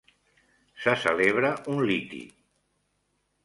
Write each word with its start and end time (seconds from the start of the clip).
Se 0.85 0.95
celebra 1.03 1.53
un 1.75 1.85
liti. 1.91 2.25